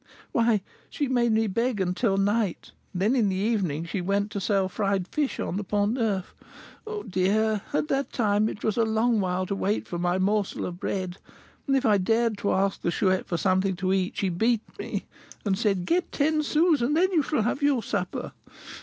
"Why, 0.31 0.61
she 0.89 1.07
made 1.07 1.31
me 1.31 1.45
beg 1.45 1.79
until 1.79 2.17
night; 2.17 2.71
then, 2.91 3.15
in 3.15 3.29
the 3.29 3.35
evening, 3.35 3.85
she 3.85 4.01
went 4.01 4.31
to 4.31 4.41
sell 4.41 4.67
fried 4.67 5.07
fish 5.07 5.39
on 5.39 5.57
the 5.57 5.63
Pont 5.63 5.93
Neuf. 5.93 6.33
Oh, 6.87 7.03
dear! 7.03 7.61
at 7.71 7.87
that 7.89 8.11
time 8.11 8.49
it 8.49 8.63
was 8.63 8.77
a 8.77 8.83
long 8.83 9.19
while 9.19 9.45
to 9.45 9.53
wait 9.55 9.87
for 9.87 9.99
my 9.99 10.17
morsel 10.17 10.65
of 10.65 10.79
bread; 10.79 11.17
and 11.67 11.75
if 11.75 11.85
I 11.85 11.99
dared 11.99 12.39
to 12.39 12.51
ask 12.51 12.81
the 12.81 12.89
Chouette 12.89 13.27
for 13.27 13.37
something 13.37 13.75
to 13.75 13.93
eat, 13.93 14.17
she 14.17 14.29
beat 14.29 14.63
me 14.79 15.05
and 15.45 15.55
said, 15.55 15.85
'Get 15.85 16.11
ten 16.11 16.41
sous, 16.41 16.81
and 16.81 16.97
then 16.97 17.11
you 17.11 17.21
shall 17.21 17.43
have 17.43 17.61
your 17.61 17.83
supper.' 17.83 18.31